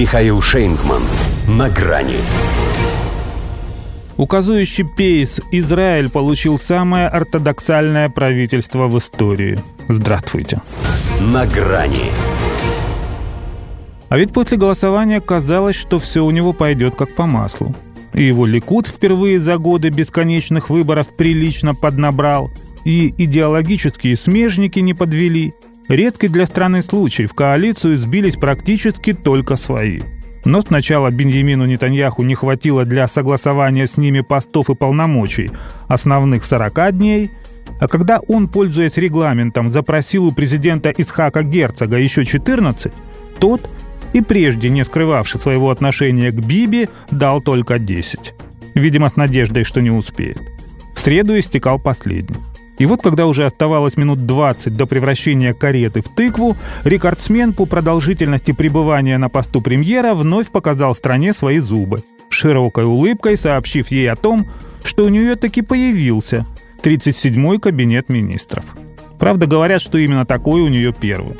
[0.00, 1.02] Михаил Шейнгман.
[1.46, 2.16] На грани.
[4.16, 9.58] Указующий Пейс, Израиль получил самое ортодоксальное правительство в истории.
[9.90, 10.62] Здравствуйте.
[11.20, 12.10] На грани.
[14.08, 17.74] А ведь после голосования казалось, что все у него пойдет как по маслу.
[18.14, 22.50] И его Ликут впервые за годы бесконечных выборов прилично поднабрал,
[22.86, 25.52] и идеологические смежники не подвели–
[25.90, 30.02] Редкий для страны случай, в коалицию сбились практически только свои.
[30.44, 35.50] Но сначала Беньямину Нетаньяху не хватило для согласования с ними постов и полномочий
[35.88, 37.32] основных 40 дней,
[37.80, 42.92] а когда он, пользуясь регламентом, запросил у президента Исхака Герцога еще 14,
[43.40, 43.68] тот,
[44.12, 48.34] и прежде не скрывавший своего отношения к Биби, дал только 10.
[48.76, 50.40] Видимо, с надеждой, что не успеет.
[50.94, 52.36] В среду истекал последний.
[52.80, 58.52] И вот когда уже оставалось минут 20 до превращения кареты в тыкву, рекордсмен по продолжительности
[58.52, 64.48] пребывания на посту премьера вновь показал стране свои зубы, широкой улыбкой сообщив ей о том,
[64.82, 66.46] что у нее таки появился
[66.82, 68.64] 37-й кабинет министров.
[69.18, 71.36] Правда, говорят, что именно такой у нее первый.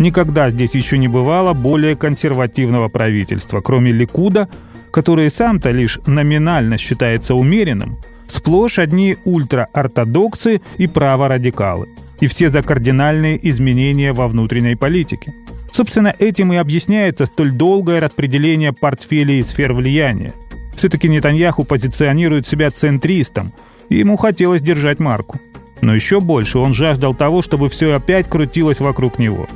[0.00, 4.48] Никогда здесь еще не бывало более консервативного правительства, кроме Ликуда,
[4.90, 7.96] который сам-то лишь номинально считается умеренным–
[8.32, 11.88] Сплошь одни ультраортодоксы и праворадикалы.
[12.20, 15.34] И все за кардинальные изменения во внутренней политике.
[15.72, 20.32] Собственно, этим и объясняется столь долгое распределение портфелей и сфер влияния.
[20.74, 23.52] Все-таки Нетаньяху позиционирует себя центристом,
[23.88, 25.40] и ему хотелось держать марку.
[25.80, 29.48] Но еще больше он жаждал того, чтобы все опять крутилось вокруг него.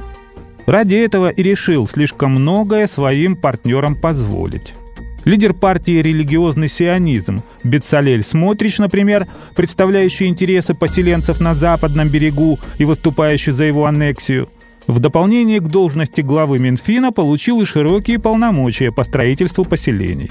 [0.67, 4.75] Ради этого и решил слишком многое своим партнерам позволить.
[5.25, 13.53] Лидер партии «Религиозный сионизм» Бецалель Смотрич, например, представляющий интересы поселенцев на западном берегу и выступающий
[13.53, 14.51] за его аннексию,
[14.87, 20.31] в дополнение к должности главы Минфина получил и широкие полномочия по строительству поселений.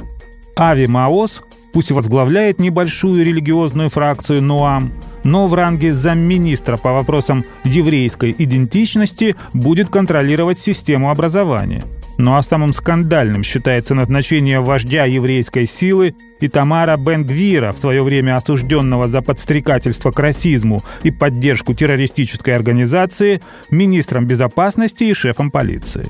[0.55, 1.41] Ави Маос
[1.73, 9.89] пусть возглавляет небольшую религиозную фракцию НОАМ, но в ранге замминистра по вопросам еврейской идентичности будет
[9.89, 11.83] контролировать систему образования–
[12.23, 19.09] ну а самым скандальным считается назначение вождя еврейской силы Итамара Бен-Гвира, в свое время осужденного
[19.09, 26.07] за подстрекательство к расизму и поддержку террористической организации, министром безопасности и шефом полиции.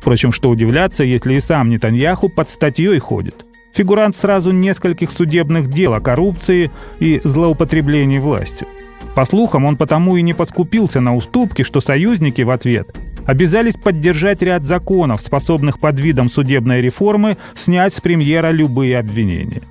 [0.00, 3.46] Впрочем, что удивляться, если и сам Нетаньяху под статьей ходит.
[3.72, 8.68] Фигурант сразу нескольких судебных дел о коррупции и злоупотреблении властью.
[9.14, 12.94] По слухам, он потому и не поскупился на уступки, что союзники в ответ
[13.26, 19.62] обязались поддержать ряд законов, способных под видом судебной реформы снять с премьера любые обвинения.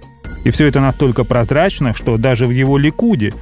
[0.43, 3.33] И все это настолько прозрачно, что даже в его ликуде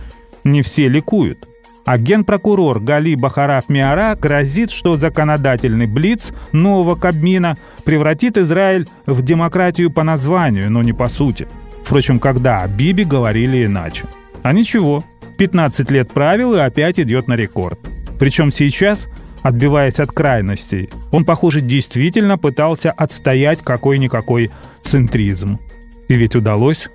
[0.43, 1.47] не все ликуют.
[1.85, 9.91] А генпрокурор Гали Бахараф Миара грозит, что законодательный блиц нового Кабмина превратит Израиль в демократию
[9.91, 11.47] по названию, но не по сути.
[11.83, 14.07] Впрочем, когда Биби говорили иначе.
[14.43, 15.03] А ничего,
[15.37, 17.79] 15 лет правил и опять идет на рекорд.
[18.17, 19.07] Причем сейчас
[19.43, 20.89] отбиваясь от крайностей.
[21.11, 24.49] Он, похоже, действительно пытался отстоять какой-никакой
[24.81, 25.59] центризм.
[26.07, 26.89] И ведь удалось.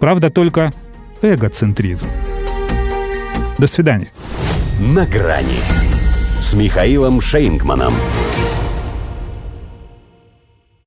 [0.00, 0.72] Правда, только
[1.20, 2.08] эгоцентризм.
[3.58, 4.10] До свидания.
[4.80, 5.60] На грани
[6.40, 7.94] с Михаилом Шейнгманом.